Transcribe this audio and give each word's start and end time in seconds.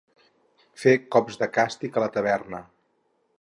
Fer 0.83 0.93
cops 1.17 1.37
de 1.41 1.49
càstig 1.59 2.01
a 2.01 2.03
la 2.05 2.09
taverna. 2.17 2.63